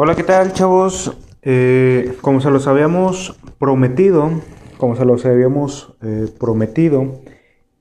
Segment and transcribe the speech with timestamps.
[0.00, 1.12] Hola, ¿qué tal, chavos?
[1.42, 4.30] Eh, como se los habíamos prometido,
[4.76, 7.20] como se los habíamos eh, prometido,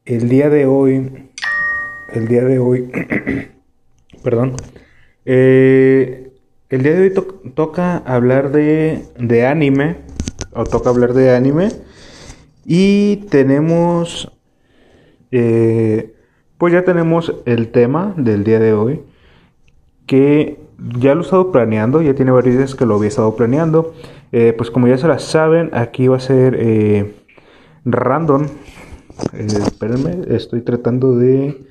[0.04, 1.30] el día de hoy,
[2.12, 2.92] el día de hoy,
[4.24, 4.56] perdón,
[5.26, 6.32] eh,
[6.72, 7.14] el día de hoy
[7.54, 9.98] toca hablar de, de anime,
[10.54, 11.70] o toca hablar de anime,
[12.66, 14.36] y tenemos,
[15.30, 19.04] pues ya tenemos el tema del día de hoy,
[20.08, 23.94] que ya lo he estado planeando, ya tiene varios días que lo había estado planeando.
[24.32, 27.16] Eh, pues como ya se la saben, aquí va a ser eh,
[27.86, 28.46] random.
[29.34, 31.66] Eh, espérenme, estoy tratando de,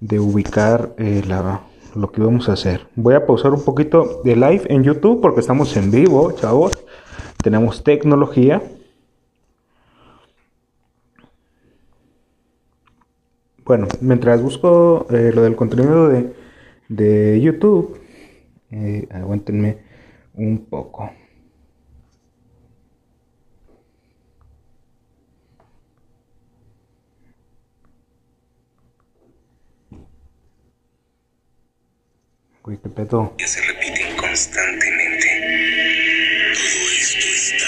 [0.00, 1.62] de ubicar la,
[1.94, 2.86] lo que vamos a hacer.
[2.94, 6.72] Voy a pausar un poquito de live en YouTube porque estamos en vivo, chavos.
[7.42, 8.62] Tenemos tecnología.
[13.64, 16.34] Bueno, mientras busco lo del contenido de,
[16.88, 17.99] de YouTube,
[18.72, 19.78] eh, aguántenme
[20.34, 21.10] un poco.
[32.62, 33.34] Uy, qué pedo.
[33.38, 35.26] Ya se repiten constantemente.
[36.54, 37.66] Todo esto está.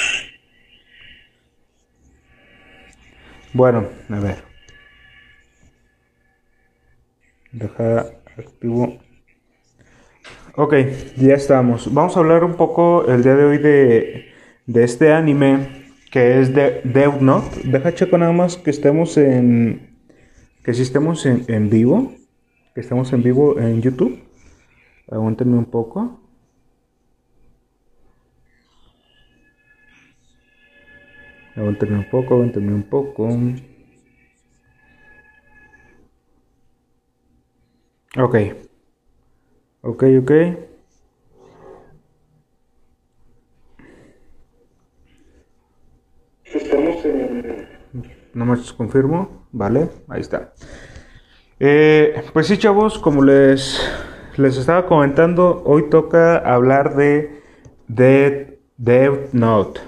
[3.55, 4.45] Bueno, a ver.
[7.53, 8.01] Deja
[8.39, 8.99] activo
[10.55, 10.75] Ok,
[11.17, 11.93] ya estamos.
[11.95, 14.27] Vamos a hablar un poco el día de hoy de,
[14.67, 17.61] de este anime que es de Death Note.
[17.65, 19.97] Deja checo nada más que estemos en.
[20.63, 22.13] que si estemos en, en vivo.
[22.75, 24.23] Que estemos en vivo en YouTube.
[25.11, 26.21] Aguántenme un poco.
[31.57, 33.29] Aguántenme un poco, aguántenme un poco.
[38.19, 38.72] Ok.
[39.85, 40.31] Ok, ok.
[46.45, 47.69] Estamos en...
[48.33, 49.49] No más confirmo.
[49.51, 50.53] Vale, ahí está.
[51.59, 53.81] Eh, pues sí, chavos, como les,
[54.37, 57.43] les estaba comentando, hoy toca hablar de
[57.89, 59.81] Death Note.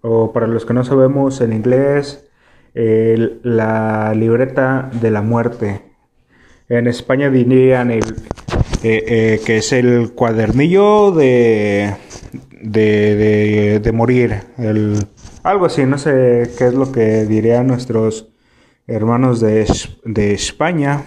[0.00, 2.30] O para los que no sabemos en inglés,
[2.72, 5.82] la libreta de la muerte.
[6.70, 8.04] En España dirían el,
[8.86, 11.94] eh, eh, que es el cuadernillo de,
[12.60, 15.06] de, de, morir, el,
[15.42, 18.28] algo así, no sé qué es lo que dirían nuestros
[18.86, 19.66] hermanos de,
[20.04, 21.06] de España.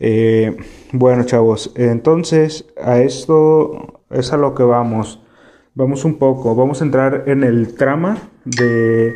[0.00, 0.54] Eh,
[0.92, 5.24] bueno, chavos, entonces a esto es a lo que vamos.
[5.72, 9.14] Vamos un poco, vamos a entrar en el trama de,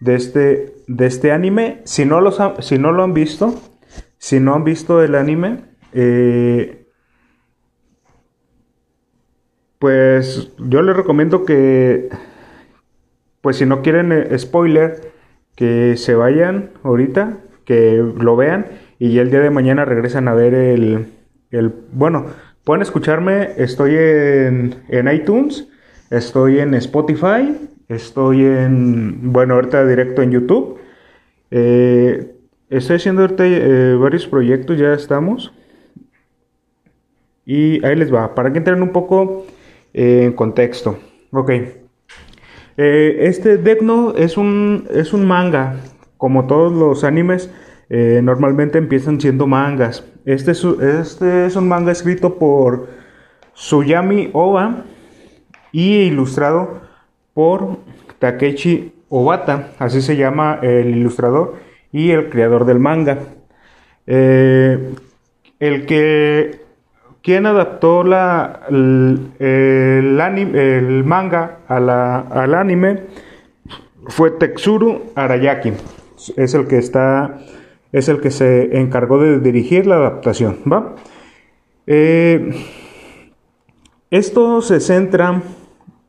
[0.00, 1.82] de, este, de este anime.
[1.84, 3.54] Si no, los si no lo han visto,
[4.16, 5.64] si no han visto el anime,
[9.78, 12.08] pues yo les recomiendo que,
[13.40, 15.12] pues si no quieren eh, spoiler,
[15.54, 18.66] que se vayan ahorita, que lo vean
[18.98, 21.06] y ya el día de mañana regresan a ver el,
[21.50, 22.26] el bueno,
[22.64, 25.68] pueden escucharme, estoy en, en iTunes,
[26.10, 27.56] estoy en Spotify,
[27.88, 30.78] estoy en, bueno, ahorita directo en YouTube.
[31.50, 32.34] Eh,
[32.68, 35.52] estoy haciendo ahorita eh, varios proyectos, ya estamos.
[37.46, 39.46] Y ahí les va, para que entren un poco
[39.98, 40.96] en contexto.
[41.32, 41.50] Ok.
[42.76, 43.82] Eh, este Death
[44.16, 45.76] es un, es un manga.
[46.16, 47.50] Como todos los animes,
[47.90, 50.04] eh, normalmente empiezan siendo mangas.
[50.24, 52.88] Este es, este es un manga escrito por
[53.54, 54.84] Suyami Oba
[55.72, 56.80] y ilustrado
[57.34, 57.78] por
[58.20, 59.72] Takechi Obata.
[59.78, 61.56] Así se llama el ilustrador
[61.90, 63.18] y el creador del manga.
[64.06, 64.94] Eh,
[65.58, 66.57] el que
[67.28, 73.02] quien adaptó la, el, anime, el manga a la, al anime
[74.06, 75.74] fue Tetsuru Arayaki.
[76.38, 77.36] Es el que está,
[77.92, 80.94] es el que se encargó de dirigir la adaptación, ¿va?
[81.86, 82.50] Eh,
[84.10, 85.42] esto se centra,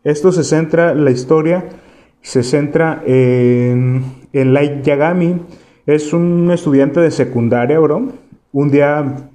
[0.05, 1.65] esto se centra, la historia
[2.21, 5.41] se centra en, en Light Yagami.
[5.85, 8.07] Es un estudiante de secundaria, bro.
[8.53, 9.28] Un día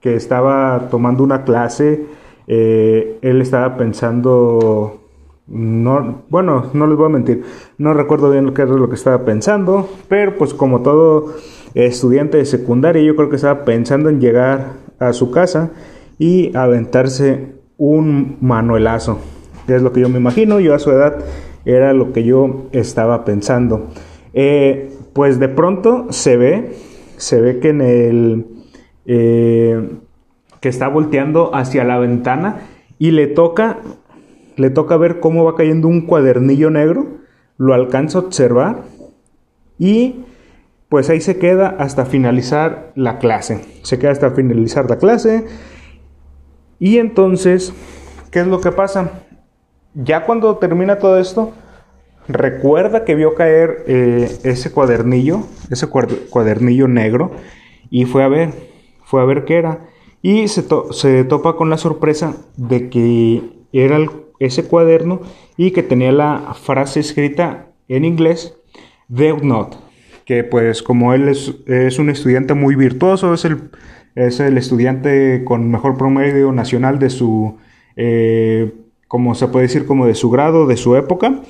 [0.00, 2.06] que estaba tomando una clase,
[2.46, 5.00] eh, él estaba pensando,
[5.46, 7.44] no, bueno, no les voy a mentir,
[7.78, 11.34] no recuerdo bien qué era lo que estaba pensando, pero pues como todo
[11.74, 15.70] estudiante de secundaria, yo creo que estaba pensando en llegar a su casa
[16.18, 19.18] y aventarse un manuelazo,
[19.66, 21.18] que es lo que yo me imagino, yo a su edad
[21.64, 23.88] era lo que yo estaba pensando.
[24.32, 26.72] Eh, pues de pronto se ve,
[27.16, 28.46] se ve que en el
[29.06, 29.90] eh,
[30.60, 32.60] que está volteando hacia la ventana
[32.98, 33.78] y le toca,
[34.56, 37.06] le toca ver cómo va cayendo un cuadernillo negro,
[37.56, 38.82] lo alcanza a observar
[39.78, 40.24] y
[40.88, 43.60] pues ahí se queda hasta finalizar la clase.
[43.82, 45.46] Se queda hasta finalizar la clase
[46.78, 47.72] y entonces,
[48.30, 49.22] ¿qué es lo que pasa?
[49.94, 51.52] Ya cuando termina todo esto,
[52.26, 57.32] recuerda que vio caer eh, ese cuadernillo, ese cuadernillo negro,
[57.90, 58.69] y fue a ver,
[59.10, 59.86] fue a ver qué era.
[60.22, 63.42] Y se, se topa con la sorpresa de que
[63.72, 63.98] era
[64.38, 65.20] ese cuaderno
[65.56, 68.56] y que tenía la frase escrita en inglés,
[69.08, 69.76] Dev Not,
[70.24, 73.70] que pues como él es, es un estudiante muy virtuoso, es el
[74.14, 77.58] es el estudiante con mejor promedio nacional de su,
[77.96, 78.72] eh,
[79.08, 81.42] como se puede decir, como de su grado, de su época.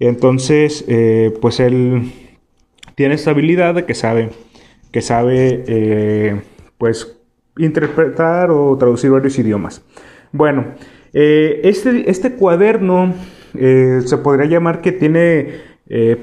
[0.00, 2.12] Entonces, eh, pues él
[2.94, 4.30] tiene esta habilidad de que sabe,
[4.92, 6.40] que sabe, eh,
[6.78, 7.18] pues,
[7.56, 9.84] interpretar o traducir varios idiomas.
[10.32, 10.74] Bueno,
[11.12, 13.14] este, este cuaderno
[13.52, 15.62] se podría llamar que tiene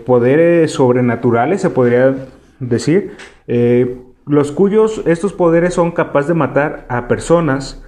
[0.05, 2.15] poderes sobrenaturales, se podría
[2.59, 3.11] decir
[4.25, 7.83] los cuyos estos poderes son capaces de matar a personas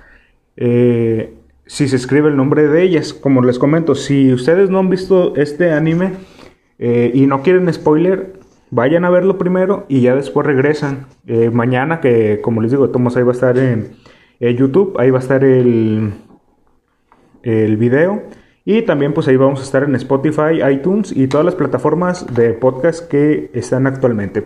[0.55, 1.33] eh,
[1.65, 3.13] si se escribe el nombre de ellas.
[3.13, 6.13] Como les comento, si ustedes no han visto este anime
[6.79, 8.37] eh, y no quieren spoiler,
[8.71, 11.07] vayan a verlo primero y ya después regresan.
[11.25, 13.91] Eh, mañana, que como les digo, Tomás ahí va a estar en,
[14.39, 16.13] YouTube, ahí va a estar el,
[17.43, 18.23] el video.
[18.65, 22.53] Y también pues ahí vamos a estar en Spotify, iTunes y todas las plataformas de
[22.53, 24.45] podcast que están actualmente.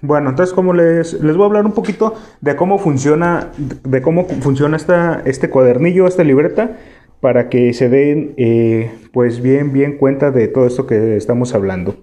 [0.00, 4.26] Bueno, entonces como les, les voy a hablar un poquito de cómo funciona, de cómo
[4.26, 6.76] funciona esta, este cuadernillo, esta libreta,
[7.20, 11.96] para que se den eh, pues bien, bien cuenta de todo esto que estamos hablando.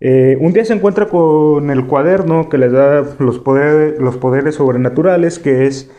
[0.00, 5.66] Eh, un día se encuentra con el cuaderno que les da los poderes, sobrenaturales, que
[5.66, 5.90] es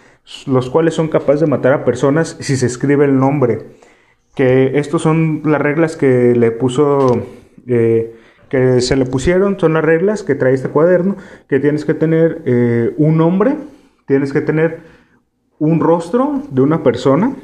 [0.45, 3.59] los cuales son capaces de matar a personas si se escribe el nombre.
[4.35, 7.25] Que estos son las reglas que le puso
[7.67, 8.15] eh,
[8.49, 11.15] que se le pusieron son las reglas que trae este cuaderno,
[11.47, 13.55] que tienes que tener eh, un nombre,
[14.05, 14.79] tienes que tener
[15.57, 17.35] un rostro de una persona,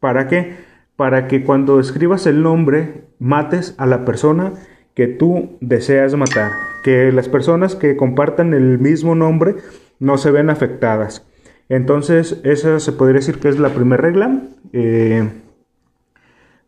[0.00, 4.52] ¿para que Para que cuando escribas el nombre mates a la persona
[4.94, 6.52] que tú deseas matar,
[6.82, 9.56] que las personas que compartan el mismo nombre
[9.98, 11.26] no se ven afectadas.
[11.68, 14.42] Entonces, esa se podría decir que es la primera regla,
[14.72, 15.28] eh,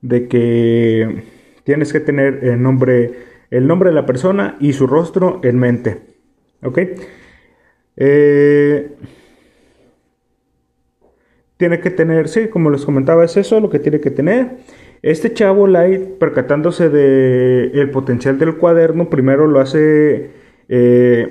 [0.00, 1.25] de que
[1.65, 6.00] tienes que tener el nombre el nombre de la persona y su rostro en mente.
[6.62, 6.79] ¿Ok?
[7.97, 8.97] Eh,
[11.56, 14.56] tiene que tener, sí, como les comentaba, es eso lo que tiene que tener.
[15.05, 20.31] Este chavo Light, percatándose del el potencial del cuaderno, primero lo hace
[20.71, 21.29] eh,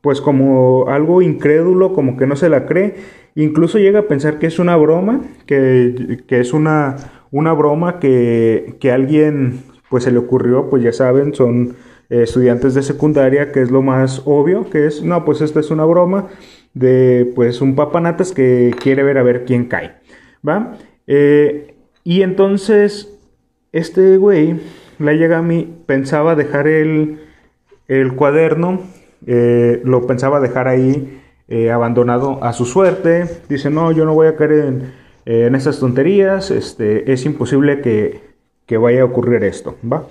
[0.00, 2.96] pues como algo incrédulo, como que no se la cree.
[3.36, 6.96] Incluso llega a pensar que es una broma, que, es una,
[7.30, 11.76] una broma que, que alguien pues se le ocurrió, pues ya saben, son
[12.10, 15.70] eh, estudiantes de secundaria, que es lo más obvio, que es, no, pues esta es
[15.70, 16.26] una broma
[16.74, 19.92] de pues un papanatas que quiere ver a ver quién cae,
[20.44, 20.76] ¿va?
[21.06, 21.75] Eh,
[22.06, 23.18] y entonces,
[23.72, 24.60] este güey,
[24.98, 27.20] la mí, pensaba dejar el,
[27.88, 28.80] el cuaderno,
[29.26, 31.20] eh, lo pensaba dejar ahí
[31.70, 34.92] abandonado a su suerte, dice, no, yo no voy a caer en,
[35.26, 38.26] en esas tonterías, este, es imposible que
[38.66, 40.06] que vaya a ocurrir esto, ¿va?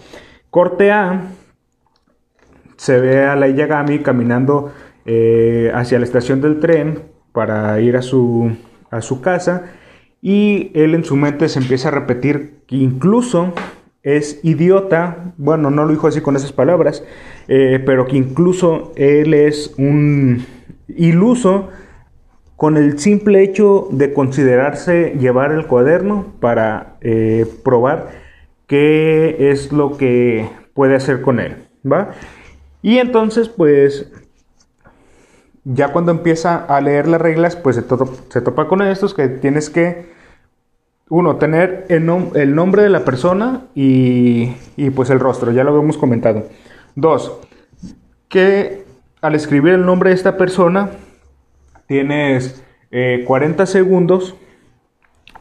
[0.49, 1.31] Corte A,
[2.77, 4.71] se ve a la Yagami caminando
[5.05, 8.55] eh, hacia la estación del tren para ir a su,
[8.89, 9.73] a su casa
[10.25, 13.53] y él en su mente se empieza a repetir que incluso
[14.01, 17.03] es idiota, bueno, no lo dijo así con esas palabras,
[17.47, 20.43] eh, pero que incluso él es un
[20.87, 21.69] iluso
[22.55, 28.09] con el simple hecho de considerarse llevar el cuaderno para eh, probar
[28.65, 32.15] qué es lo que puede hacer con él, ¿va?
[32.81, 34.11] Y entonces, pues,
[35.65, 37.83] ya cuando empieza a leer las reglas, pues se,
[38.41, 40.14] topa con estos que tienes que,
[41.09, 45.79] uno, tener el, el nombre de la persona y, y, pues el rostro, ya lo
[45.79, 46.47] hemos comentado.
[46.95, 47.39] Dos,
[48.27, 48.85] que
[49.21, 50.91] al escribir el nombre de esta persona,
[51.87, 52.63] tienes
[53.25, 54.35] 40 eh, segundos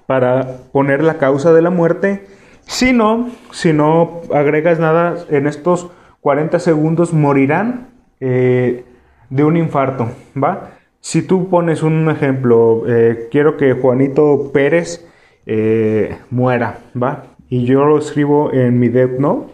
[0.06, 2.26] para poner la causa de la muerte
[2.66, 5.90] si no, si no agregas nada, en estos
[6.20, 7.88] 40 segundos morirán
[8.20, 8.84] eh,
[9.30, 10.08] de un infarto,
[10.42, 10.70] ¿va?
[11.00, 15.06] Si tú pones un ejemplo, eh, quiero que Juanito Pérez
[15.46, 17.36] eh, muera, ¿va?
[17.48, 19.52] Y yo lo escribo en mi Death Note,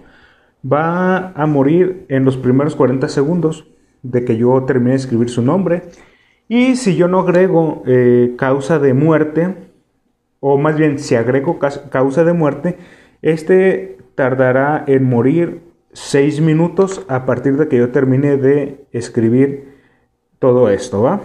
[0.71, 3.67] va a morir en los primeros 40 segundos
[4.03, 5.83] de que yo termine de escribir su nombre.
[6.49, 7.85] Y si yo no agrego
[8.37, 9.55] causa de muerte,
[10.41, 12.79] o más bien si agrego causa de muerte,
[13.23, 19.79] este tardará en morir 6 minutos a partir de que yo termine de escribir
[20.39, 21.21] todo esto, ¿va?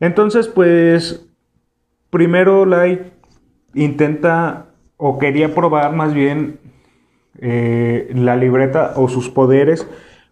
[0.00, 1.26] Entonces, pues,
[2.14, 3.00] primero Light
[3.74, 4.66] intenta
[4.96, 6.60] o quería probar más bien
[7.40, 9.84] eh, la libreta o sus poderes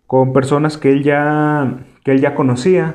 [0.07, 2.95] con personas que él ya que él ya conocía,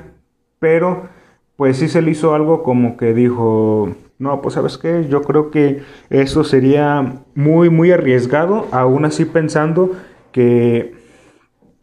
[0.60, 1.10] pero
[1.58, 3.90] pues sí se le hizo algo como que dijo,
[4.20, 9.98] no, pues sabes qué, yo creo que eso sería muy, muy arriesgado, aún así pensando
[10.32, 10.96] que,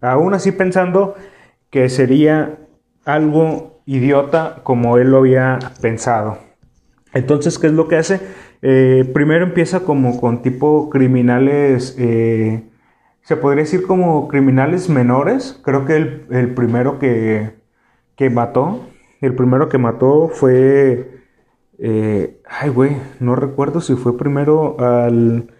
[0.01, 1.17] aún así pensando
[1.69, 2.61] que sería
[3.05, 6.39] algo idiota como él lo había pensado.
[7.15, 8.21] Entonces, ¿qué es lo que hace?
[8.63, 12.65] Eh, primero empieza como con tipo criminales, eh,
[13.23, 15.61] se podría decir como criminales menores.
[15.65, 17.55] Creo que el, primero que,
[18.17, 18.81] que mató
[19.25, 21.23] el primero que mató fue...
[21.79, 25.51] Eh, ay, güey, no recuerdo si fue primero al,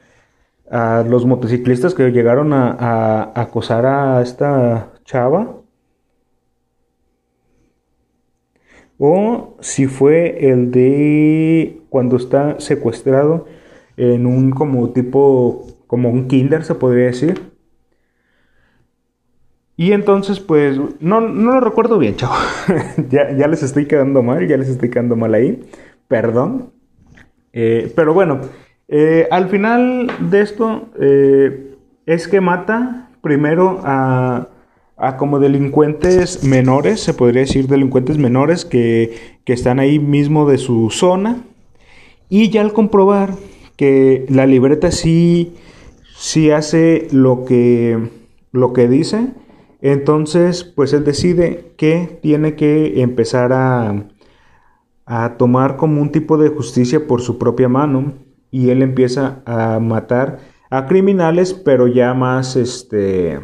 [0.71, 5.57] a los motociclistas que llegaron a, acosar a esta chava.
[9.07, 13.45] O si fue el de cuando está secuestrado
[13.99, 17.53] en un como tipo, como un kinder se podría decir.
[19.77, 22.33] Y entonces, pues, no, no lo recuerdo bien, chavo.
[23.11, 25.63] ya, ya, les estoy quedando mal, ya les estoy quedando mal ahí.
[26.09, 26.73] Perdón.
[27.53, 28.41] Eh, pero bueno,
[28.89, 34.49] eh, al final de esto eh, es que mata primero a,
[34.97, 40.59] a, como delincuentes menores, se podría decir delincuentes menores que, que están ahí mismo de
[40.59, 41.45] su zona.
[42.29, 43.35] Y ya al comprobar
[43.77, 45.55] que la libreta sí,
[46.17, 48.11] sí hace lo que,
[48.53, 49.29] lo que dice,
[49.81, 54.07] entonces, pues él decide que tiene que empezar a,
[55.05, 58.15] a tomar como un tipo de justicia por su propia mano
[58.51, 60.39] y él empieza a matar
[60.71, 63.41] a criminales, pero ya más, este,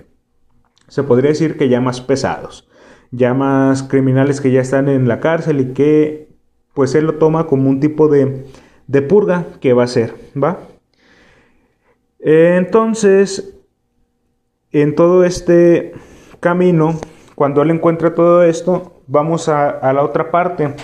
[0.91, 2.69] se podría decir que ya más pesados,
[3.11, 6.29] ya más criminales que ya están en la cárcel y que,
[6.75, 8.45] pues él lo toma como un tipo de,
[8.87, 10.59] de purga que va a ser, ¿va?
[12.19, 13.57] Entonces,
[14.73, 15.93] en todo este
[16.41, 16.99] camino,
[17.35, 20.75] cuando él encuentra todo esto, vamos a, la otra parte,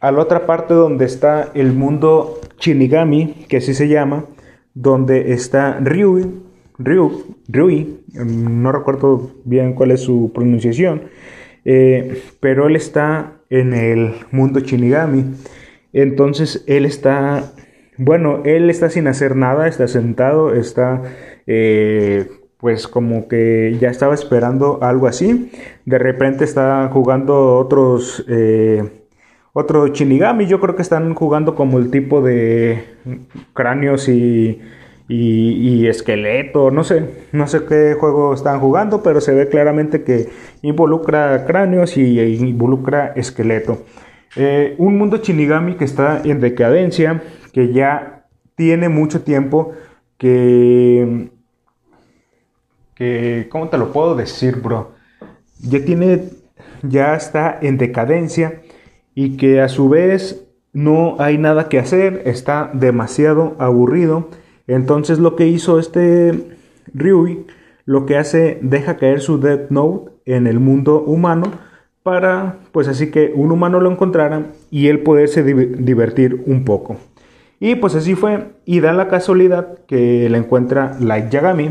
[0.00, 4.24] a la otra parte donde está el mundo Shinigami, que así se llama,
[4.74, 6.42] donde está Ryui,
[6.78, 11.02] Ryu, Ryui, no recuerdo bien cuál es su pronunciación,
[11.64, 15.24] eh, pero él está en el mundo Shinigami.
[15.92, 17.52] Entonces él está,
[17.96, 21.02] bueno, él está sin hacer nada, está sentado, está
[21.46, 22.26] eh,
[22.58, 25.52] pues como que ya estaba esperando algo así.
[25.84, 29.04] De repente está jugando otros, eh,
[29.52, 30.46] otro Shinigami.
[30.46, 32.84] Yo creo que están jugando como el tipo de
[33.52, 34.60] cráneos y,
[35.08, 36.70] y, esqueleto.
[36.70, 40.28] No sé, no sé qué juego están jugando, pero se ve claramente que
[40.62, 43.84] involucra cráneos y involucra esqueleto.
[44.36, 49.72] Eh, un mundo Shinigami que está en decadencia, que ya tiene mucho tiempo
[50.18, 51.30] que
[52.94, 54.92] que, ¿cómo te lo puedo decir, bro?
[55.60, 56.28] Ya tiene,
[56.82, 58.62] ya está en decadencia
[59.14, 64.28] y que a su vez no hay nada que hacer, está demasiado aburrido.
[64.66, 66.56] Entonces lo que hizo este
[66.92, 67.46] Ryui,
[67.84, 71.52] lo que hace, deja caer su Death Note en el mundo humano
[72.02, 76.96] para, pues así que un humano lo encontrara y él poderse divertir un poco.
[77.60, 81.70] Y pues así fue, y da la casualidad que la encuentra Light Yagami,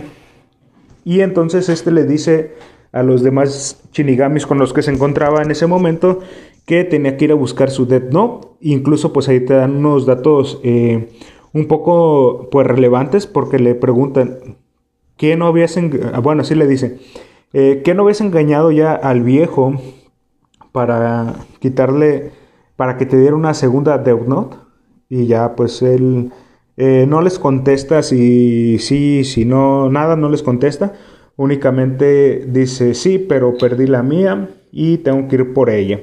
[1.06, 2.54] y entonces este le dice
[2.92, 6.20] a los demás Shinigamis con los que se encontraba en ese momento
[6.66, 8.48] que tenía que ir a buscar su Death Note.
[8.62, 11.10] Incluso pues ahí te dan unos datos eh,
[11.54, 14.58] un poco pues relevantes porque le preguntan
[15.18, 15.78] ¿qué no habías
[16.22, 17.00] bueno le dice
[17.54, 19.76] eh, ¿qué no habías engañado ya al viejo
[20.72, 22.32] para quitarle
[22.76, 24.58] para que te diera una segunda Death Note?
[25.10, 26.32] Y ya pues él
[26.78, 30.94] eh, no les contesta si sí, si no, nada, no les contesta.
[31.36, 36.02] Únicamente dice sí, pero perdí la mía y tengo que ir por ella.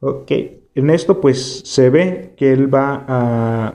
[0.00, 0.30] Ok,
[0.74, 3.74] en esto pues se ve que él va a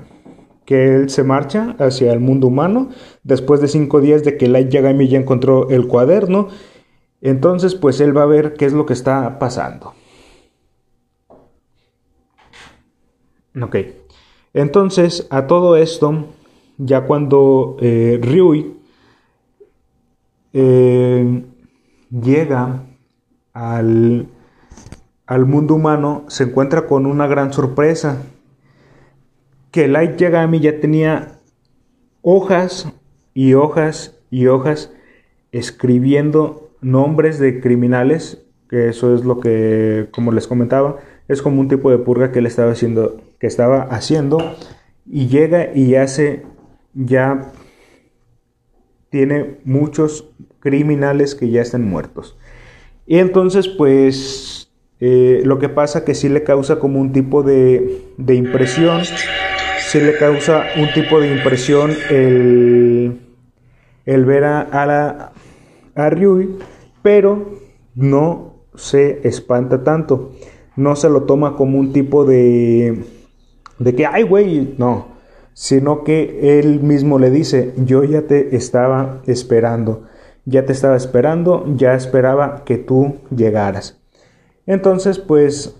[0.65, 2.89] que él se marcha hacia el mundo humano
[3.23, 6.47] después de cinco días de que Light Yagami ya encontró el cuaderno.
[7.21, 9.93] Entonces pues él va a ver qué es lo que está pasando.
[13.61, 13.77] Ok.
[14.53, 16.27] Entonces, a todo esto,
[16.77, 18.77] ya cuando eh, Ryui
[20.53, 21.45] eh,
[22.09, 22.83] llega
[23.53, 24.27] al,
[25.25, 28.23] al mundo humano, se encuentra con una gran sorpresa,
[29.75, 31.41] que Light Yagami ya tenía
[32.21, 32.87] hojas
[33.33, 34.93] y hojas y hojas
[35.51, 41.67] escribiendo nombres de criminales, que eso es lo que, como les comentaba, es como un
[41.67, 44.37] tipo de purga que él estaba haciendo, que estaba haciendo,
[45.05, 46.43] y llega y hace
[46.93, 47.51] ya
[49.09, 50.29] tiene muchos
[50.61, 52.37] criminales que ya están muertos.
[53.05, 58.03] Y entonces, pues, eh, lo que pasa que sí le causa como un tipo de,
[58.17, 59.01] de impresión,
[59.99, 63.19] le causa un tipo de impresión el,
[64.05, 65.31] el ver a, a, la,
[67.01, 67.59] pero
[67.95, 70.31] no se espanta tanto,
[70.75, 73.03] no se lo toma como un tipo de,
[73.79, 75.07] de que, ay, güey, no,
[75.53, 80.03] sino que él mismo le dice, yo ya te estaba esperando,
[80.45, 84.01] ya te estaba esperando, ya esperaba que tú llegaras.
[84.65, 85.75] Entonces, pues,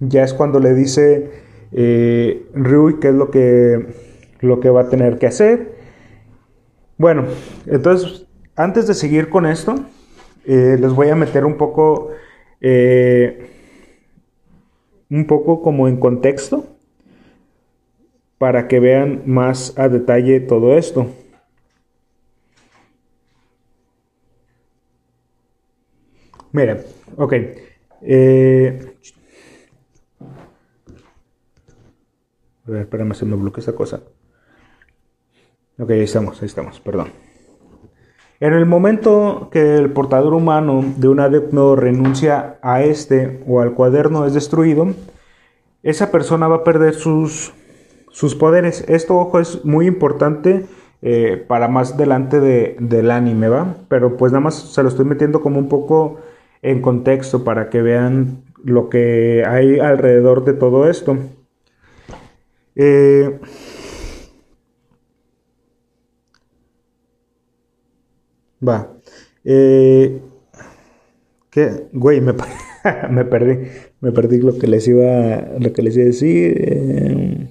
[0.00, 1.41] ya es cuando le dice
[1.72, 3.86] eh, Rui qué es lo que,
[4.40, 5.76] lo que va a tener que hacer.
[6.98, 7.24] Bueno,
[7.66, 8.26] entonces,
[8.56, 9.74] antes de seguir con esto,
[10.44, 12.10] eh, les voy a meter un poco,
[12.60, 13.48] eh,
[15.10, 16.66] un poco como en contexto
[18.38, 21.06] para que vean más a detalle todo esto.
[26.52, 26.78] Miren,
[27.16, 27.32] ok.
[28.02, 28.91] Eh,
[32.66, 34.00] a ver, espérame, se me bloqueó esa cosa.
[35.78, 37.08] Ok, ahí estamos, ahí estamos, perdón.
[38.40, 43.74] En el momento que el portador humano de un adepto renuncia a este o al
[43.74, 44.88] cuaderno es destruido,
[45.82, 47.52] esa persona va a perder sus
[48.12, 48.84] sus poderes.
[48.88, 50.66] Esto, ojo, es muy importante
[51.00, 53.74] eh, para más delante de, del anime, ¿va?
[53.88, 56.18] Pero pues nada más se lo estoy metiendo como un poco
[56.60, 61.16] en contexto para que vean lo que hay alrededor de todo esto.
[62.74, 63.38] Eh,
[68.66, 68.96] va.
[69.44, 70.20] Eh,
[71.50, 71.86] ¿Qué?
[71.92, 72.32] Güey, me,
[73.10, 73.68] me, perdí.
[74.00, 76.54] Me perdí lo que les iba, lo que les iba a decir.
[76.58, 77.48] Eh,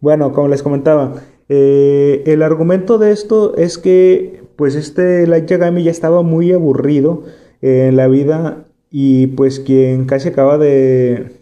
[0.00, 1.14] bueno, como les comentaba,
[1.48, 7.24] eh, el argumento de esto es que pues este Light Yagami ya estaba muy aburrido
[7.62, 11.37] en la vida y pues quien casi acaba de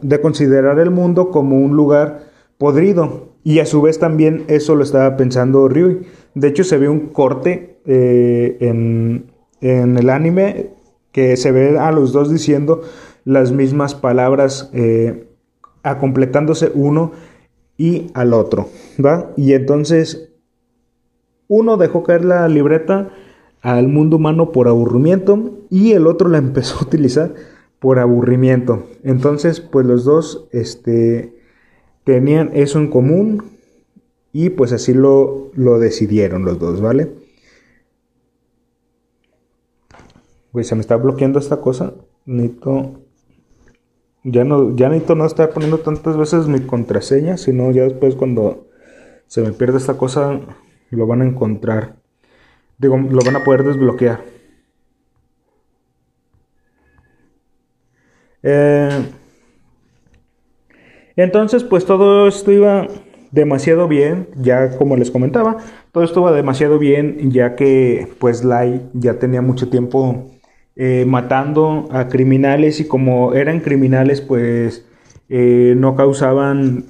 [0.00, 4.82] de considerar el mundo como un lugar podrido y a su vez también eso lo
[4.82, 6.06] estaba pensando Ryui.
[6.34, 10.70] De hecho se ve un corte eh, en, en, el anime
[11.10, 12.82] que se ve a los dos diciendo
[13.24, 15.28] las mismas palabras eh,
[15.82, 17.12] a completándose uno
[17.76, 18.68] y al otro,
[19.04, 19.32] ¿va?
[19.36, 20.30] Y entonces
[21.48, 23.10] uno dejó caer la libreta
[23.60, 27.34] al mundo humano por aburrimiento y el otro la empezó a utilizar
[27.82, 28.86] por aburrimiento.
[29.02, 31.34] Entonces, pues los dos este,
[32.04, 33.58] tenían eso en común
[34.32, 37.12] y pues así lo, lo decidieron los dos, ¿vale?
[40.52, 41.94] Güey, se me está bloqueando esta cosa.
[42.24, 43.00] Necesito
[44.22, 48.68] ya no, ya necesito no estar poniendo tantas veces mi contraseña, sino ya después cuando
[49.26, 50.40] se me pierde esta cosa,
[50.90, 51.96] lo van a encontrar.
[52.78, 54.22] Digo, lo van a poder desbloquear.
[58.42, 59.06] Eh,
[61.16, 62.88] entonces, pues todo esto iba
[63.30, 65.58] demasiado bien, ya como les comentaba,
[65.92, 70.30] todo esto iba demasiado bien, ya que pues Lai ya tenía mucho tiempo
[70.76, 74.86] eh, matando a criminales y como eran criminales pues
[75.28, 76.86] eh, no causaban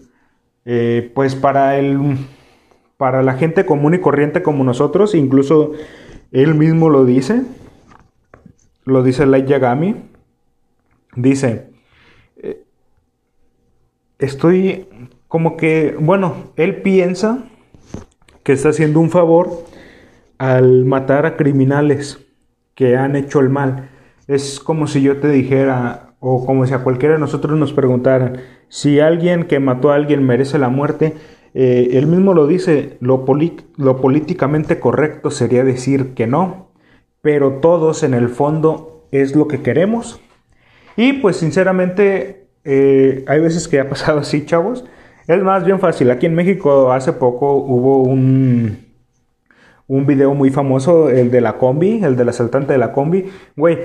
[1.14, 2.18] pues para el
[2.96, 5.72] para la gente común y corriente como nosotros incluso
[6.30, 7.42] él mismo lo dice
[8.84, 9.96] lo dice Light Yagami
[11.14, 11.70] dice
[14.18, 14.88] estoy
[15.28, 17.44] como que bueno él piensa
[18.42, 19.64] que está haciendo un favor
[20.38, 22.18] al matar a criminales
[22.74, 23.90] que han hecho el mal.
[24.26, 28.38] Es como si yo te dijera, o como si a cualquiera de nosotros nos preguntaran,
[28.68, 31.14] si alguien que mató a alguien merece la muerte,
[31.54, 33.24] eh, él mismo lo dice, lo,
[33.76, 36.70] lo políticamente correcto sería decir que no,
[37.20, 40.20] pero todos en el fondo es lo que queremos.
[40.96, 44.84] Y pues sinceramente, eh, hay veces que ha pasado así, chavos.
[45.26, 46.10] Es más bien fácil.
[46.10, 48.86] Aquí en México hace poco hubo un,
[49.86, 53.30] un video muy famoso, el de la combi, el del asaltante de la combi.
[53.56, 53.78] Güey,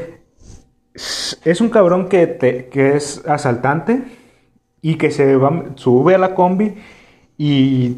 [0.93, 4.01] es un cabrón que, te, que es asaltante
[4.81, 6.75] y que se va, sube a la combi
[7.37, 7.97] y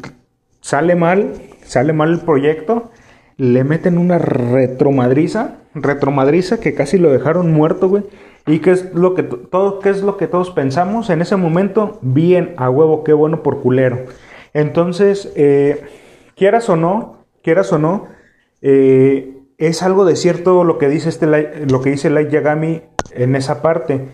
[0.60, 1.32] sale mal,
[1.64, 2.90] sale mal el proyecto,
[3.36, 8.04] le meten una retromadriza, retromadriza que casi lo dejaron muerto, güey.
[8.50, 9.28] ¿Y qué es lo que,
[9.84, 11.98] es lo que todos pensamos en ese momento?
[12.02, 14.06] Bien, a huevo, qué bueno por culero.
[14.54, 15.84] Entonces, eh,
[16.34, 18.08] quieras o no, quieras o no,
[18.60, 22.82] eh, es algo de cierto lo que dice este lo que dice Light Yagami
[23.12, 24.08] en esa parte.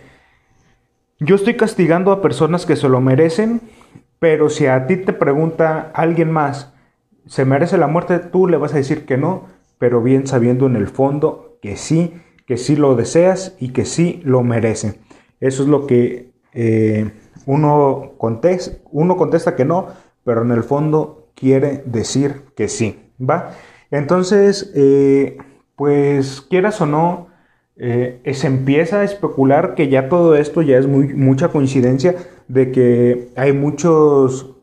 [1.18, 3.62] Yo estoy castigando a personas que se lo merecen,
[4.18, 6.74] pero si a ti te pregunta alguien más,
[7.26, 8.18] ¿se merece la muerte?
[8.18, 9.44] Tú le vas a decir que no,
[9.78, 14.20] pero bien sabiendo en el fondo que sí, que sí lo deseas y que sí
[14.24, 15.00] lo merece.
[15.40, 17.10] Eso es lo que eh,
[17.44, 19.88] uno, contesta, uno contesta que no,
[20.24, 23.52] pero en el fondo quiere decir que sí, ¿va?
[23.90, 25.38] Entonces, eh,
[25.76, 27.28] pues quieras o no,
[27.76, 32.16] eh, se empieza a especular que ya todo esto ya es muy, mucha coincidencia
[32.48, 34.55] de que hay muchos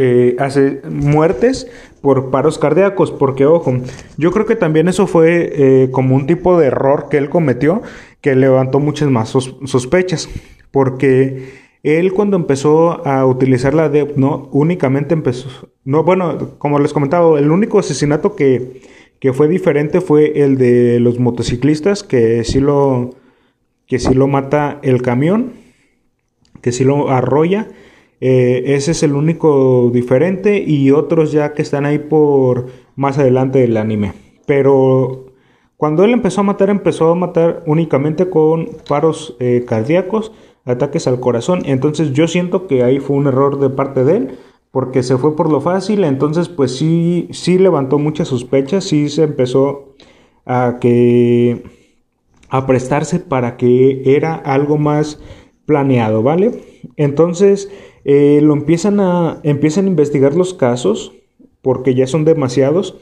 [0.00, 1.66] eh, hace muertes
[2.00, 3.74] por paros cardíacos, porque ojo,
[4.16, 7.82] yo creo que también eso fue eh, como un tipo de error que él cometió
[8.20, 10.28] que levantó muchas más sospechas,
[10.70, 11.50] porque
[11.82, 15.48] él cuando empezó a utilizar la DEP, no únicamente empezó,
[15.84, 18.80] no, bueno, como les comentaba, el único asesinato que
[19.20, 23.16] que fue diferente fue el de los motociclistas, que sí lo,
[23.86, 25.54] que sí lo mata el camión,
[26.62, 27.68] que sí lo arrolla.
[28.20, 33.60] Eh, ese es el único diferente y otros ya que están ahí por más adelante
[33.60, 34.12] del anime.
[34.46, 35.26] Pero
[35.76, 40.32] cuando él empezó a matar, empezó a matar únicamente con paros eh, cardíacos,
[40.64, 41.62] ataques al corazón.
[41.64, 44.38] Entonces yo siento que ahí fue un error de parte de él
[44.70, 49.22] porque se fue por lo fácil, entonces pues sí, sí levantó muchas sospechas, sí se
[49.22, 49.94] empezó
[50.44, 51.62] a que
[52.50, 55.20] a prestarse para que era algo más
[55.66, 56.62] planeado, ¿vale?
[56.96, 57.70] Entonces
[58.10, 61.12] eh, lo empiezan a empiezan a investigar los casos
[61.60, 62.96] porque ya son demasiados.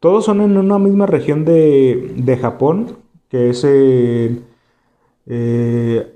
[0.00, 2.98] Todos son en una misma región de, de Japón,
[3.30, 4.42] que es el,
[5.26, 6.12] eh,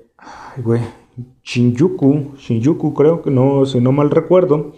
[1.43, 4.73] Shinjuku, Shinjuku creo que no, si no mal recuerdo.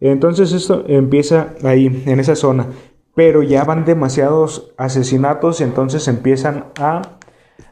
[0.00, 2.66] Entonces esto empieza ahí, en esa zona.
[3.14, 7.18] Pero ya van demasiados asesinatos y entonces empiezan a,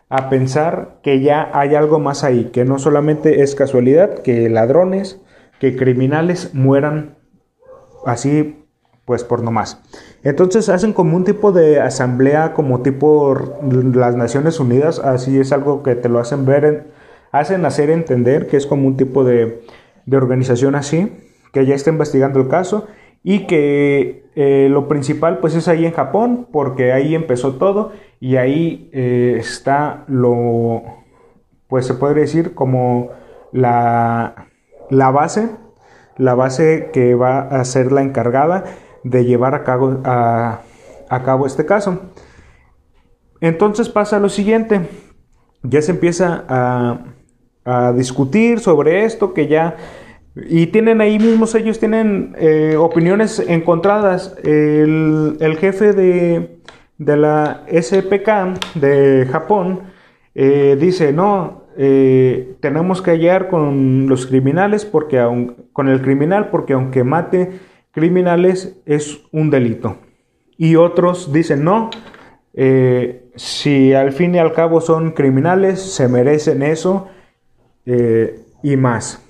[0.09, 5.21] a pensar que ya hay algo más ahí, que no solamente es casualidad que ladrones,
[5.61, 7.17] que criminales mueran
[8.07, 8.61] así
[9.05, 9.83] pues por nomás.
[10.23, 15.83] Entonces hacen como un tipo de asamblea, como tipo las Naciones Unidas, así es algo
[15.83, 16.87] que te lo hacen ver,
[17.33, 19.63] hacen hacer entender que es como un tipo de,
[20.07, 21.13] de organización así
[21.53, 22.87] que ya está investigando el caso
[23.23, 28.37] y que eh, lo principal pues es ahí en Japón porque ahí empezó todo y
[28.37, 30.83] ahí eh, está lo
[31.69, 33.11] pues se puede decir como
[33.53, 34.49] la,
[34.95, 35.51] la base
[36.17, 38.65] la base que va a ser la encargada
[39.03, 40.61] de llevar a cabo, a,
[41.25, 42.01] cabo este caso
[43.41, 44.89] entonces pasa lo siguiente
[45.63, 47.01] ya se empieza a,
[47.65, 49.77] a discutir sobre esto que ya
[50.37, 54.37] y tienen ahí mismos, ellos tienen eh, opiniones encontradas.
[54.43, 56.59] El, jefe de,
[56.99, 59.83] la SPK de Japón
[60.35, 65.19] eh, dice, no, eh, tenemos que hallar con los criminales, porque
[65.73, 67.53] con el criminal, porque aunque mate
[67.91, 69.99] criminales es un delito.
[70.57, 71.91] Y otros dicen, no,
[73.35, 77.09] si al fin y al cabo son criminales, se merecen eso
[77.85, 79.25] y más.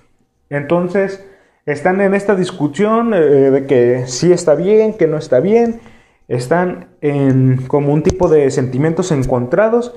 [0.50, 1.24] Entonces,
[1.66, 5.80] están en esta discusión eh, de que sí está bien, que no está bien,
[6.28, 9.94] están en como un tipo de sentimientos encontrados,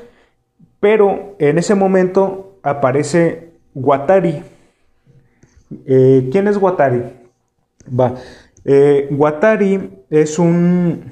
[0.79, 4.43] pero en ese momento aparece Watari.
[5.85, 7.03] Eh, ¿Quién es Watari?
[7.87, 8.15] Va.
[8.65, 11.11] Eh, Watari es un,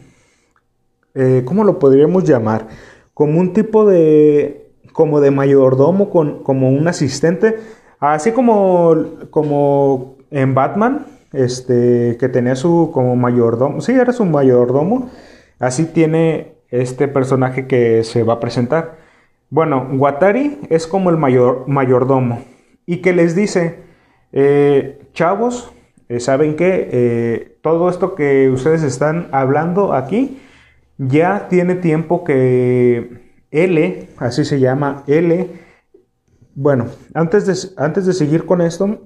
[1.45, 2.67] ¿cómo lo podríamos llamar?
[3.13, 7.59] Como un tipo de, como de mayordomo, con, como un asistente
[7.99, 8.93] Así como,
[9.29, 15.09] como en Batman, este, que tenía su como mayordomo, sí, era su mayordomo,
[15.59, 19.04] así tiene este personaje que se va a presentar.
[19.49, 22.43] Bueno, Watari es como el mayor, mayordomo
[22.85, 23.79] y que les dice,
[24.31, 25.71] eh, chavos,
[26.09, 26.89] eh, ¿saben qué?
[26.91, 30.39] Eh, todo esto que ustedes están hablando aquí
[30.97, 35.49] ya tiene tiempo que L, así se llama L,
[36.55, 38.99] bueno, antes de, antes de seguir con esto,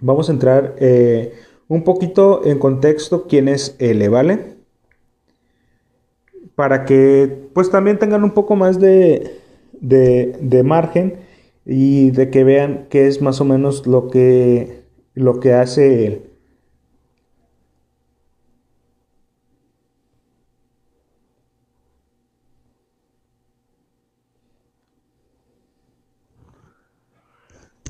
[0.00, 1.34] vamos a entrar eh,
[1.68, 4.56] un poquito en contexto quién es L, ¿vale?
[6.54, 9.41] Para que pues también tengan un poco más de,
[9.80, 11.20] de, margen
[11.64, 14.82] y de que vean qué es más o menos lo que,
[15.14, 16.22] lo que hace él.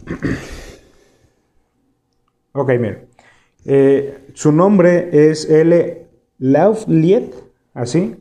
[2.52, 3.08] ok, miren.
[3.64, 6.06] Eh, su nombre es L.
[6.38, 7.32] Laufliet,
[7.74, 8.16] así.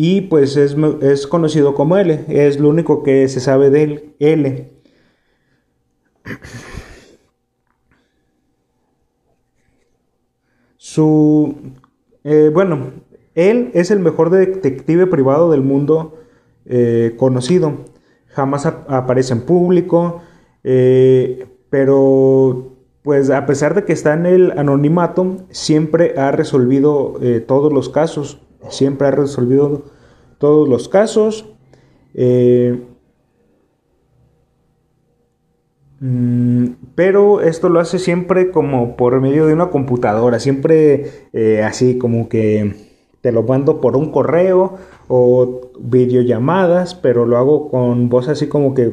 [0.00, 2.24] Y pues es, es, conocido como L.
[2.28, 4.70] Es lo único que se sabe de él, L.
[10.76, 11.52] Su.
[12.22, 12.92] Eh, bueno,
[13.34, 16.20] él es el mejor detective privado del mundo
[16.64, 17.72] eh, conocido.
[18.28, 20.22] Jamás aparece en público,
[20.62, 27.72] eh, pero pues a pesar de que está en el anonimato, siempre ha resolvido todos
[27.72, 28.47] los casos.
[28.68, 29.82] Siempre ha resolvido
[30.38, 31.46] todos los casos.
[36.00, 41.98] Mm, pero esto lo hace siempre como por medio de una computadora, siempre eh, así
[41.98, 42.88] como que
[43.20, 44.76] te lo mando por un correo
[45.08, 48.92] o videollamadas, pero lo hago con voz así como que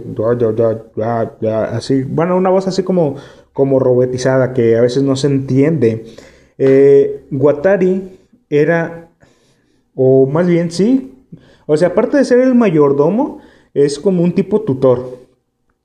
[1.71, 3.15] así, bueno, una voz así como
[3.54, 6.06] como robotizada que a veces no se entiende.
[6.58, 9.04] Eh, Watari era,
[9.95, 11.15] o más bien sí,
[11.65, 13.39] o sea, aparte de ser el mayordomo,
[13.73, 15.25] es como un tipo tutor.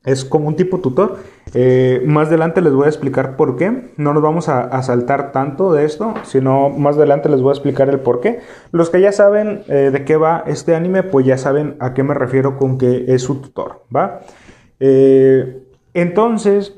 [0.04, 1.18] Es como un tipo tutor.
[1.52, 3.90] Eh, más adelante les voy a explicar por qué.
[3.96, 7.88] No nos vamos a, saltar tanto de esto, sino más adelante les voy a explicar
[7.90, 8.40] el por qué.
[8.72, 12.02] Los que ya saben eh, de qué va este anime, pues ya saben a qué
[12.02, 14.20] me refiero con que es su tutor, ¿va?
[14.78, 16.74] Eh, entonces,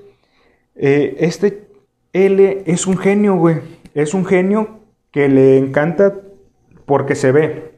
[0.75, 1.69] este
[2.13, 3.59] L es un genio, güey.
[3.95, 4.81] Es un genio
[5.13, 6.15] que le encanta
[6.93, 7.73] porque se ve,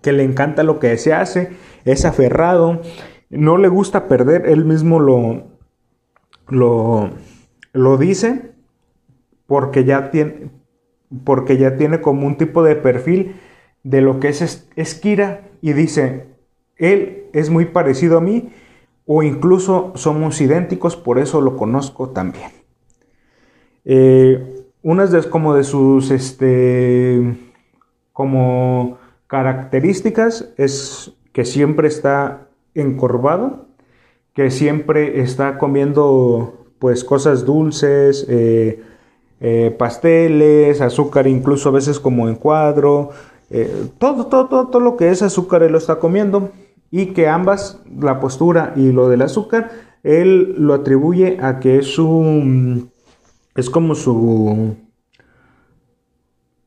[0.00, 1.50] que le encanta lo que se hace,
[1.84, 2.80] es aferrado
[3.28, 5.42] no le gusta perder, él mismo lo,
[6.48, 7.10] lo,
[7.74, 8.52] lo dice
[9.44, 10.48] porque ya, tiene,
[11.22, 13.36] porque ya tiene como un tipo de perfil
[13.82, 16.28] de lo que es Esquira y dice,
[16.76, 18.48] él es muy parecido a mí
[19.04, 22.52] o incluso somos idénticos, por eso lo conozco también.
[23.84, 27.36] Eh, unas de, como de sus este,
[28.16, 33.66] como características es que siempre está encorvado,
[34.32, 38.82] que siempre está comiendo pues cosas dulces, eh,
[39.40, 43.10] eh, pasteles, azúcar incluso a veces como en cuadro,
[43.50, 46.52] eh, todo, todo, todo, todo lo que es azúcar él lo está comiendo
[46.90, 51.88] y que ambas, la postura y lo del azúcar, él lo atribuye a que es
[51.88, 52.88] su,
[53.54, 54.74] es como su,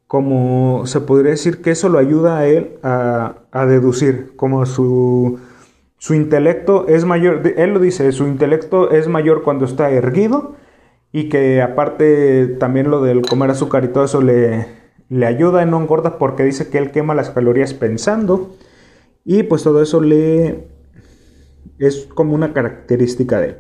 [0.10, 5.40] como se podría decir que eso lo ayuda a él a, deducir, como su
[6.00, 10.56] su intelecto es mayor, él lo dice, su intelecto es mayor cuando está erguido
[11.12, 14.66] y que aparte también lo del comer azúcar y todo eso le,
[15.24, 18.56] ayuda y no engorda porque dice que él quema las calorías pensando
[19.24, 20.70] y pues todo eso le
[21.78, 23.58] es como una característica de él.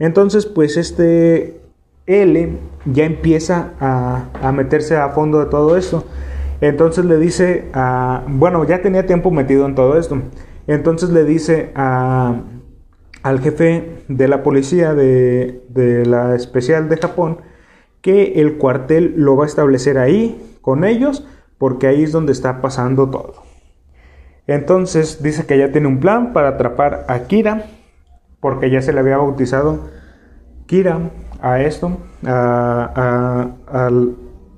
[0.00, 1.61] Entonces pues este
[2.06, 6.04] L ya empieza a, a meterse a fondo de todo esto.
[6.62, 10.22] Entonces le dice a, bueno, ya tenía tiempo metido en todo esto.
[10.66, 17.38] Entonces le dice al jefe de la policía de, la especial de Japón
[18.00, 21.26] que el cuartel lo va a establecer ahí con ellos
[21.58, 23.34] porque ahí es donde está pasando todo.
[24.46, 27.66] Entonces dice que ya tiene un plan para atrapar a Kira
[28.40, 29.88] porque ya se le había bautizado
[30.66, 31.10] Kira
[31.42, 31.98] a esto.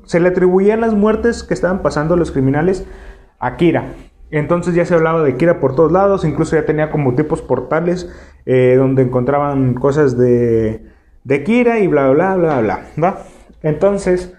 [0.05, 2.87] se le atribuían las muertes que estaban pasando los criminales
[3.41, 3.87] a Kira.
[4.31, 8.11] Entonces ya se hablaba de Kira por todos lados, incluso ya tenía como tipos portales
[8.47, 10.83] eh, donde encontraban cosas de,
[11.45, 13.19] Kira y bla, bla, bla, bla.
[13.63, 14.35] Entonces,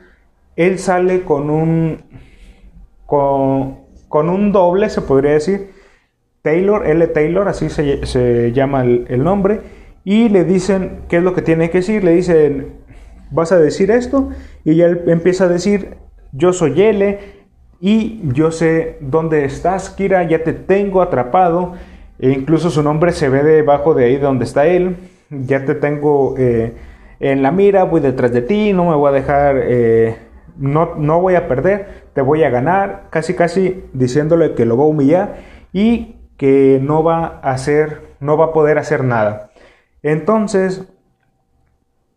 [0.55, 1.97] él sale con un,
[3.05, 5.71] con, un doble, se podría decir,
[6.41, 7.07] Taylor, L.
[7.07, 9.61] Taylor, así se, llama el, nombre,
[10.05, 12.75] y le dicen qué es lo que tiene que decir, le dicen,
[13.31, 14.29] vas a decir esto,
[14.63, 15.97] y él empieza a decir,
[16.31, 17.19] yo soy L,
[17.81, 21.73] y yo sé dónde estás, Kira, ya te tengo atrapado.
[22.17, 24.95] E incluso su nombre se ve debajo de ahí donde está él.
[25.29, 26.73] Ya te tengo eh,
[27.19, 30.15] en la mira, voy detrás de ti, no me voy a dejar, eh,
[30.57, 33.07] no, no voy a perder, te voy a ganar.
[33.09, 35.35] Casi, casi diciéndole que lo va a humillar
[35.73, 39.51] y que no va a hacer, no va a poder hacer nada.
[40.05, 40.87] Entonces,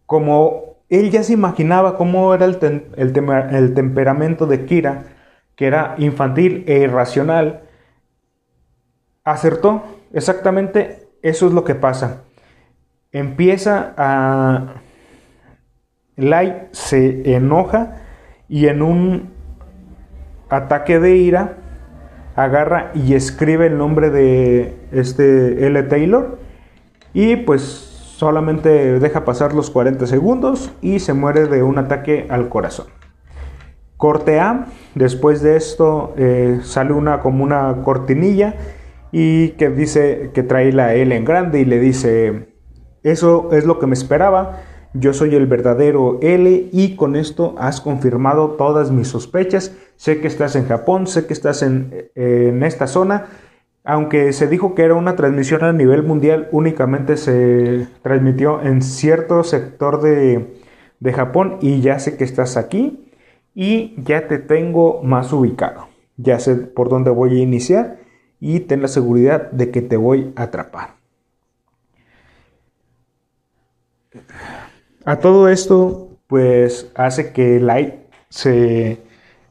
[0.05, 2.59] como él ya se imaginaba cómo era el,
[2.99, 5.05] el temperamento de Kira,
[5.57, 7.63] que era infantil e irracional,
[9.25, 9.85] acertó.
[10.13, 12.25] Exactamente eso es lo que pasa.
[13.11, 14.75] Empieza a...
[16.15, 18.03] Lai se enoja
[18.51, 19.31] y en un
[20.51, 21.57] ataque de ira
[22.37, 25.83] agarra y escribe el nombre de este L.
[25.85, 26.48] Taylor
[27.13, 32.49] y pues solamente deja pasar los 40 segundos y se muere de un ataque al
[32.49, 32.87] corazón.
[33.97, 38.55] Corte A, después de esto eh, sale una como una cortinilla
[39.13, 42.49] y que dice que trae la L en grande y le dice,
[43.03, 44.61] eso es lo que me esperaba,
[44.95, 50.29] yo soy el verdadero L y con esto has confirmado todas mis sospechas, sé que
[50.29, 53.27] estás en Japón, sé que estás en, en esta zona,
[53.89, 59.43] aunque se dijo que era una transmisión a nivel mundial, únicamente se transmitió en cierto
[59.43, 60.61] sector de,
[61.01, 63.11] de Japón y ya sé que estás aquí
[63.55, 65.89] y ya te tengo más ubicado.
[66.19, 67.97] Ya sé por dónde voy a iniciar
[68.41, 70.97] y ten la seguridad de que te voy a atrapar.
[75.07, 77.95] A todo esto, pues hace que Light
[78.29, 78.99] se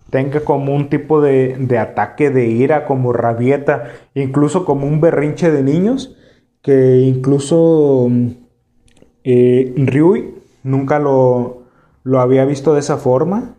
[0.09, 5.51] tenga como un tipo de, de, ataque de ira, como rabieta, incluso como un berrinche
[5.51, 6.15] de niños,
[6.61, 8.09] que incluso
[9.23, 11.63] eh, Ryui nunca lo,
[12.03, 13.55] lo había visto de esa forma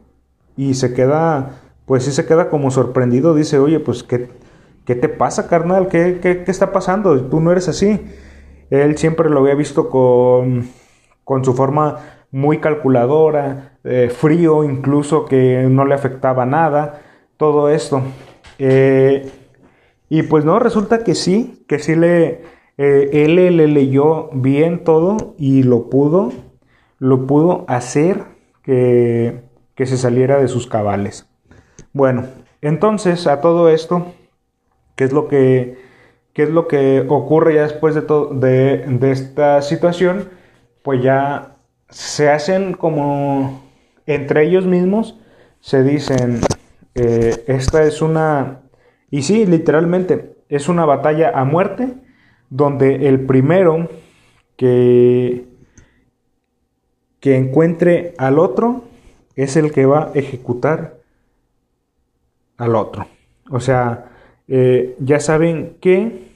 [0.56, 4.28] y se queda, pues sí se queda como sorprendido, dice, oye, pues ¿qué,
[4.84, 5.88] qué te pasa, carnal?
[5.88, 7.20] ¿Qué, ¿Qué, qué, está pasando?
[7.26, 8.00] Tú no eres así.
[8.70, 10.68] Él siempre lo había visto con,
[11.24, 17.00] con su forma muy calculadora, eh, frío incluso, que no le afectaba nada,
[17.36, 18.02] todo esto.
[18.58, 19.30] Eh,
[20.08, 22.42] y pues no, resulta que sí, que sí le,
[22.76, 26.32] eh, él le leyó bien todo y lo pudo,
[26.98, 28.22] lo pudo hacer
[28.62, 29.42] que,
[29.74, 31.28] que se saliera de sus cabales.
[31.92, 32.26] Bueno,
[32.60, 34.06] entonces a todo esto,
[34.96, 35.78] ¿qué es lo que,
[36.32, 40.28] qué es lo que ocurre ya después de, de, de esta situación?
[40.82, 41.57] Pues ya
[41.90, 43.68] se hacen como
[44.07, 45.18] entre ellos mismos,
[45.61, 46.40] se dicen,
[46.94, 48.62] eh, esta es una,
[49.11, 51.94] y sí, literalmente, es una batalla a muerte,
[52.51, 53.88] donde el primero
[54.57, 55.44] que,
[57.20, 58.85] que encuentre al otro
[59.37, 60.98] es el que va a ejecutar
[62.57, 63.07] al otro.
[63.51, 64.07] O sea,
[64.48, 66.29] eh, ya saben que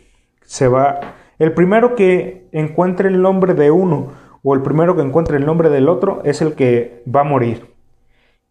[0.44, 5.36] se va, el primero que encuentre el nombre de uno, o el primero que encuentre
[5.36, 7.66] el nombre del otro es el que va a morir.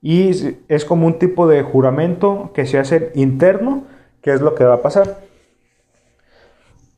[0.02, 0.32] Y
[0.68, 3.84] es como un tipo de juramento que se hace interno,
[4.22, 5.20] que es lo que va a pasar.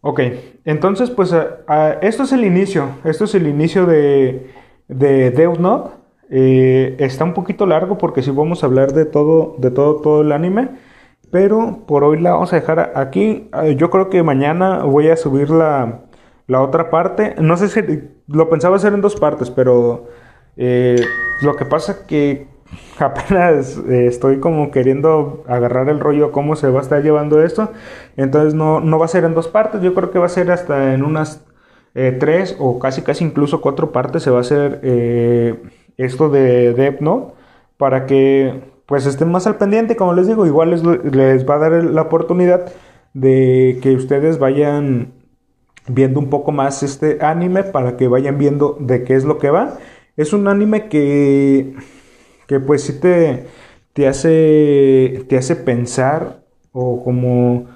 [0.01, 0.21] Ok,
[0.65, 1.33] entonces pues
[2.01, 4.51] esto es el inicio, esto es el inicio de,
[4.87, 5.91] de Death Note.
[6.29, 10.21] Eh, está un poquito largo porque si vamos a hablar de todo, de todo, todo
[10.21, 10.69] el anime.
[11.31, 13.49] Pero por hoy la vamos a dejar aquí.
[13.75, 16.01] Yo creo que mañana voy a subir la,
[16.47, 17.81] la otra parte, no sé si
[18.27, 20.07] lo pensaba hacer en dos partes, pero
[20.57, 21.01] eh,
[21.41, 22.47] lo que pasa que
[22.99, 27.71] apenas eh, estoy como queriendo agarrar el rollo cómo se va a estar llevando esto,
[28.17, 30.51] entonces no, no va a ser en dos partes, yo creo que va a ser
[30.51, 31.45] hasta en unas
[31.95, 34.79] eh, tres o casi casi incluso cuatro partes se va a hacer
[35.97, 37.33] esto de Death Note
[37.77, 41.69] para que pues estén más al pendiente, como les digo, igual les, les va a
[41.69, 42.71] dar la oportunidad
[43.13, 45.13] de que ustedes vayan
[45.87, 49.49] viendo un poco más este anime para que vayan viendo de qué es lo que
[49.49, 49.77] va.
[50.17, 51.75] Es un anime que,
[52.47, 53.45] que pues sí te,
[53.93, 57.67] te, hace, te hace pensar o como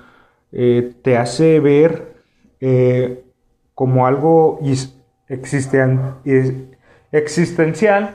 [0.52, 2.16] eh, te hace ver
[2.62, 3.24] eh,
[3.74, 4.60] como algo
[5.28, 6.00] existen,
[7.12, 8.14] existencial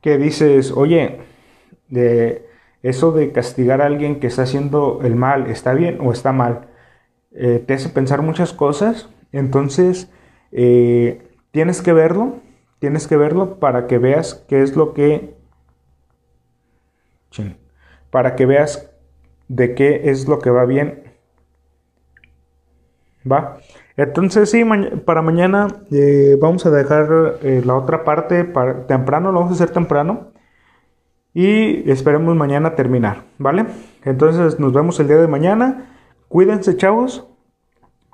[0.00, 1.20] que dices, oye,
[1.88, 2.46] de
[2.82, 6.68] eso de castigar a alguien que está haciendo el mal, ¿está bien o está mal?
[7.32, 10.10] Eh, te hace pensar muchas cosas entonces,
[10.52, 12.36] eh, tienes que verlo,
[12.78, 15.34] tienes que verlo para que veas qué es lo que...
[18.10, 18.90] Para que veas
[19.48, 21.02] de qué es lo que va bien.
[23.30, 23.58] ¿Va?
[23.96, 24.64] Entonces sí,
[25.04, 29.64] para mañana eh, vamos a dejar eh, la otra parte para temprano, lo vamos a
[29.64, 30.32] hacer temprano.
[31.34, 33.64] Y esperemos mañana terminar, ¿vale?
[34.04, 35.86] Entonces nos vemos el día de mañana.
[36.28, 37.31] Cuídense, chavos.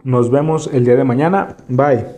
[0.05, 1.57] Nos vemos el día de mañana.
[1.69, 2.17] Bye.